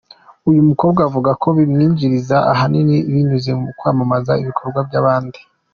[0.49, 5.39] Uyu mukobwa avuga ko bimwinjiriza ahanini binyuze mu kwamamaza ibikorwa by’abandi.